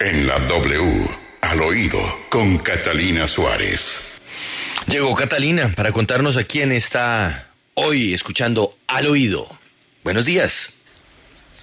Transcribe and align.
En 0.00 0.26
la 0.26 0.40
W, 0.40 1.06
al 1.40 1.60
oído, 1.60 2.00
con 2.28 2.58
Catalina 2.58 3.28
Suárez. 3.28 4.20
Llegó 4.88 5.14
Catalina 5.14 5.72
para 5.76 5.92
contarnos 5.92 6.36
a 6.36 6.42
quién 6.42 6.72
está 6.72 7.46
hoy 7.74 8.12
escuchando 8.12 8.76
al 8.88 9.06
oído. 9.06 9.48
Buenos 10.02 10.24
días. 10.24 10.73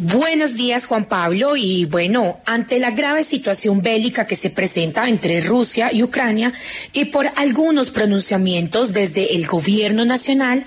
Buenos 0.00 0.54
días, 0.54 0.86
Juan 0.86 1.06
Pablo. 1.06 1.56
Y 1.56 1.84
bueno, 1.86 2.38
ante 2.46 2.78
la 2.78 2.92
grave 2.92 3.24
situación 3.24 3.82
bélica 3.82 4.28
que 4.28 4.36
se 4.36 4.48
presenta 4.48 5.08
entre 5.08 5.40
Rusia 5.40 5.90
y 5.92 6.04
Ucrania 6.04 6.52
y 6.92 7.06
por 7.06 7.26
algunos 7.34 7.90
pronunciamientos 7.90 8.92
desde 8.92 9.34
el 9.34 9.48
gobierno 9.48 10.04
nacional, 10.04 10.64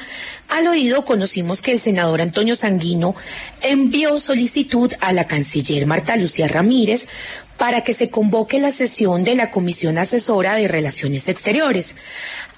al 0.50 0.68
oído 0.68 1.06
conocimos 1.06 1.62
que 1.62 1.72
el 1.72 1.80
senador 1.80 2.22
Antonio 2.22 2.58
Sanguino 2.58 3.16
envió 3.62 4.20
solicitud 4.20 4.92
a 5.00 5.14
la 5.14 5.24
canciller 5.24 5.86
Marta 5.86 6.18
Lucía 6.18 6.50
Ramírez 6.50 7.08
para 7.56 7.86
que 7.86 7.94
se 7.94 8.10
convoque 8.10 8.60
la 8.60 8.72
sesión 8.72 9.24
de 9.24 9.36
la 9.36 9.50
Comisión 9.50 9.98
Asesora 9.98 10.56
de 10.56 10.68
Relaciones 10.68 11.30
Exteriores, 11.30 11.96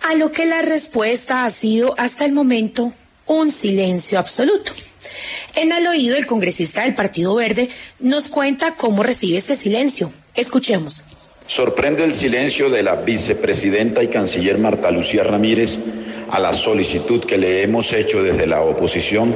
a 0.01 0.15
lo 0.15 0.31
que 0.31 0.47
la 0.47 0.63
respuesta 0.63 1.45
ha 1.45 1.51
sido 1.51 1.93
hasta 1.99 2.25
el 2.25 2.31
momento 2.31 2.93
un 3.27 3.51
silencio 3.51 4.17
absoluto. 4.17 4.73
En 5.55 5.71
al 5.71 5.85
oído, 5.85 6.15
el 6.15 6.25
congresista 6.25 6.81
del 6.81 6.95
Partido 6.95 7.35
Verde 7.35 7.69
nos 7.99 8.27
cuenta 8.27 8.75
cómo 8.75 9.03
recibe 9.03 9.37
este 9.37 9.55
silencio. 9.55 10.11
Escuchemos. 10.33 11.03
Sorprende 11.45 12.03
el 12.03 12.15
silencio 12.15 12.69
de 12.69 12.81
la 12.81 12.95
vicepresidenta 12.95 14.01
y 14.01 14.07
canciller 14.07 14.57
Marta 14.57 14.89
Lucía 14.89 15.23
Ramírez 15.23 15.77
a 16.31 16.39
la 16.39 16.53
solicitud 16.53 17.23
que 17.25 17.37
le 17.37 17.61
hemos 17.61 17.93
hecho 17.93 18.23
desde 18.23 18.47
la 18.47 18.61
oposición 18.61 19.35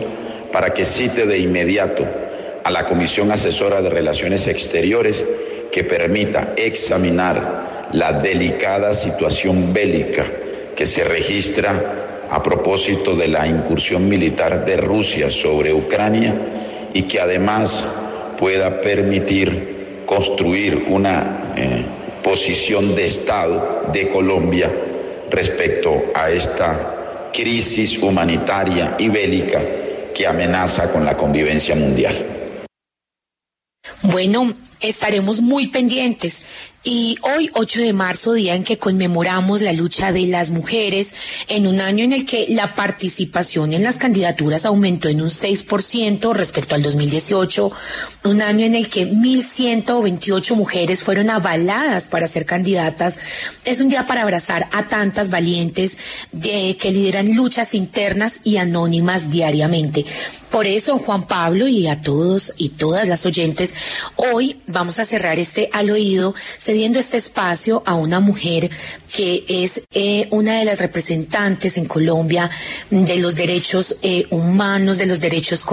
para 0.51 0.73
que 0.73 0.85
cite 0.85 1.27
de 1.27 1.37
inmediato 1.37 2.07
a 2.63 2.71
la 2.71 2.85
Comisión 2.85 3.31
Asesora 3.31 3.81
de 3.81 3.89
Relaciones 3.89 4.47
Exteriores 4.47 5.23
que 5.71 5.83
permita 5.83 6.53
examinar 6.57 7.89
la 7.93 8.13
delicada 8.13 8.95
situación 8.95 9.73
bélica 9.73 10.25
que 10.75 10.85
se 10.85 11.03
registra 11.03 12.06
a 12.29 12.41
propósito 12.43 13.15
de 13.15 13.27
la 13.27 13.47
incursión 13.47 14.07
militar 14.07 14.65
de 14.65 14.77
Rusia 14.77 15.29
sobre 15.29 15.73
Ucrania 15.73 16.33
y 16.93 17.03
que 17.03 17.19
además 17.19 17.83
pueda 18.37 18.81
permitir 18.81 20.03
construir 20.05 20.85
una 20.87 21.53
eh, 21.55 21.85
posición 22.23 22.95
de 22.95 23.05
Estado 23.05 23.89
de 23.91 24.09
Colombia 24.09 24.71
respecto 25.29 26.03
a 26.13 26.29
esta 26.29 27.29
crisis 27.33 27.97
humanitaria 28.01 28.95
y 28.97 29.09
bélica 29.09 29.61
que 30.13 30.25
amenaza 30.25 30.91
con 30.91 31.05
la 31.05 31.15
convivencia 31.15 31.75
mundial. 31.75 32.37
Bueno, 34.01 34.53
estaremos 34.79 35.41
muy 35.41 35.67
pendientes. 35.67 36.43
Y 36.83 37.17
hoy, 37.21 37.49
8 37.53 37.81
de 37.81 37.91
marzo, 37.91 38.33
día 38.33 38.55
en 38.55 38.63
que 38.63 38.77
conmemoramos 38.77 39.61
la 39.61 39.73
lucha 39.73 40.11
de 40.11 40.27
las 40.27 40.51
mujeres, 40.51 41.13
en 41.47 41.67
un 41.67 41.81
año 41.81 42.05
en 42.05 42.13
el 42.13 42.25
que 42.25 42.45
la 42.49 42.75
participación 42.75 43.73
en 43.73 43.83
las 43.83 43.97
candidaturas 43.97 44.63
aumentó 44.63 45.09
en 45.09 45.21
un 45.21 45.27
6% 45.27 46.33
respecto 46.33 46.75
al 46.75 46.83
2018, 46.83 47.71
un 48.25 48.41
año 48.41 48.65
en 48.65 48.75
el 48.75 48.89
que 48.89 49.05
1.128 49.05 50.55
mujeres 50.55 51.03
fueron 51.03 51.29
avaladas 51.29 52.07
para 52.07 52.27
ser 52.27 52.45
candidatas, 52.45 53.19
es 53.65 53.81
un 53.81 53.89
día 53.89 54.05
para 54.05 54.21
abrazar 54.21 54.69
a 54.71 54.87
tantas 54.87 55.29
valientes 55.29 55.97
de, 56.31 56.77
que 56.79 56.91
lideran 56.91 57.35
luchas 57.35 57.73
internas 57.73 58.35
y 58.43 58.57
anónimas 58.57 59.29
diariamente. 59.29 60.05
Por 60.51 60.65
eso, 60.65 60.97
Juan 60.97 61.27
Pablo 61.27 61.67
y 61.67 61.87
a 61.87 62.01
todos 62.01 62.53
y 62.57 62.69
todas 62.69 63.09
las 63.09 63.25
oyentes, 63.25 63.73
hoy 64.15 64.61
vamos 64.67 64.99
a 64.99 65.05
cerrar 65.05 65.39
este 65.39 65.69
al 65.73 65.89
oído 65.89 66.33
cediendo 66.67 66.99
este 66.99 67.15
espacio 67.15 67.81
a 67.85 67.95
una 67.95 68.19
mujer 68.19 68.69
que 69.15 69.45
es 69.47 69.83
eh, 69.93 70.27
una 70.31 70.59
de 70.59 70.65
las 70.65 70.79
representantes 70.79 71.77
en 71.77 71.85
Colombia 71.85 72.49
de 72.89 73.19
los 73.19 73.35
derechos 73.35 73.95
eh, 74.01 74.27
humanos, 74.31 74.97
de 74.97 75.05
los 75.05 75.21
derechos 75.21 75.65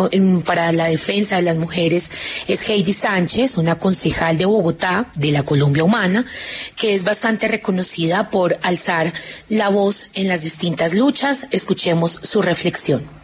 para 0.44 0.70
la 0.70 0.86
defensa 0.86 1.34
de 1.34 1.42
las 1.42 1.56
mujeres. 1.56 2.12
Es 2.46 2.68
Heidi 2.68 2.92
Sánchez, 2.92 3.58
una 3.58 3.76
concejal 3.76 4.38
de 4.38 4.46
Bogotá, 4.46 5.10
de 5.16 5.32
la 5.32 5.42
Colombia 5.42 5.82
Humana, 5.82 6.26
que 6.76 6.94
es 6.94 7.02
bastante 7.02 7.48
reconocida 7.48 8.30
por 8.30 8.56
alzar 8.62 9.12
la 9.48 9.70
voz 9.70 10.10
en 10.14 10.28
las 10.28 10.42
distintas 10.42 10.94
luchas. 10.94 11.48
Escuchemos 11.50 12.20
su 12.22 12.40
reflexión. 12.40 13.23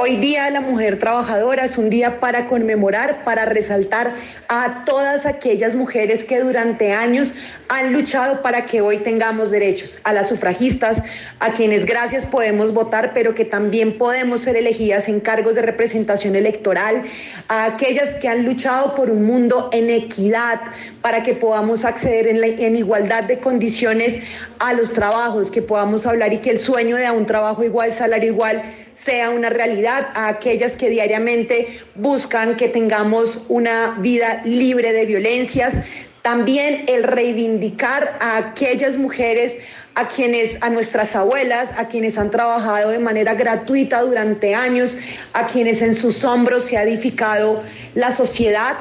Hoy 0.00 0.16
día 0.16 0.48
la 0.48 0.62
mujer 0.62 0.98
trabajadora 0.98 1.66
es 1.66 1.76
un 1.76 1.90
día 1.90 2.18
para 2.18 2.46
conmemorar, 2.46 3.24
para 3.24 3.44
resaltar 3.44 4.14
a 4.48 4.84
todas 4.86 5.26
aquellas 5.26 5.74
mujeres 5.74 6.24
que 6.24 6.40
durante 6.40 6.92
años 6.92 7.34
han 7.68 7.92
luchado 7.92 8.40
para 8.42 8.64
que 8.64 8.80
hoy 8.80 8.98
tengamos 8.98 9.50
derechos, 9.50 9.98
a 10.04 10.12
las 10.12 10.28
sufragistas, 10.28 11.02
a 11.40 11.52
quienes 11.52 11.84
gracias 11.84 12.24
podemos 12.24 12.72
votar, 12.72 13.12
pero 13.12 13.34
que 13.34 13.44
también 13.44 13.98
podemos 13.98 14.40
ser 14.42 14.56
elegidas 14.56 15.08
en 15.08 15.20
cargos 15.20 15.54
de 15.54 15.62
representación 15.62 16.36
electoral, 16.36 17.04
a 17.48 17.64
aquellas 17.66 18.14
que 18.14 18.28
han 18.28 18.44
luchado 18.44 18.94
por 18.94 19.10
un 19.10 19.24
mundo 19.24 19.68
en 19.72 19.90
equidad, 19.90 20.60
para 21.02 21.22
que 21.22 21.34
podamos 21.34 21.84
acceder 21.84 22.28
en, 22.28 22.42
en 22.42 22.76
igualdad 22.76 23.24
de 23.24 23.38
condiciones 23.40 24.18
a 24.58 24.72
los 24.72 24.92
trabajos, 24.92 25.50
que 25.50 25.60
podamos 25.60 26.06
hablar 26.06 26.32
y 26.32 26.38
que 26.38 26.50
el 26.50 26.58
sueño 26.58 26.96
de 26.96 27.10
un 27.10 27.26
trabajo 27.26 27.62
igual, 27.62 27.92
salario 27.92 28.32
igual, 28.32 28.62
sea 28.94 29.30
una 29.30 29.50
realidad, 29.50 29.81
a 29.86 30.28
aquellas 30.28 30.76
que 30.76 30.90
diariamente 30.90 31.80
buscan 31.94 32.56
que 32.56 32.68
tengamos 32.68 33.44
una 33.48 33.96
vida 34.00 34.42
libre 34.44 34.92
de 34.92 35.06
violencias, 35.06 35.74
también 36.22 36.84
el 36.86 37.02
reivindicar 37.02 38.16
a 38.20 38.36
aquellas 38.36 38.96
mujeres 38.96 39.56
a 39.94 40.08
quienes, 40.08 40.56
a 40.60 40.70
nuestras 40.70 41.14
abuelas, 41.16 41.70
a 41.76 41.88
quienes 41.88 42.16
han 42.16 42.30
trabajado 42.30 42.90
de 42.90 42.98
manera 42.98 43.34
gratuita 43.34 44.00
durante 44.02 44.54
años, 44.54 44.96
a 45.32 45.46
quienes 45.46 45.82
en 45.82 45.94
sus 45.94 46.24
hombros 46.24 46.64
se 46.64 46.76
ha 46.76 46.82
edificado 46.84 47.62
la 47.94 48.10
sociedad. 48.10 48.76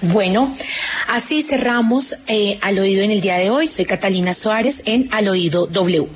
Bueno, 0.00 0.54
así 1.08 1.42
cerramos 1.42 2.16
eh, 2.26 2.58
al 2.62 2.78
oído 2.78 3.02
en 3.02 3.10
el 3.10 3.20
día 3.20 3.36
de 3.36 3.50
hoy. 3.50 3.66
Soy 3.66 3.84
Catalina 3.84 4.34
Suárez 4.34 4.82
en 4.84 5.08
Al 5.12 5.28
oído 5.28 5.66
W. 5.66 6.08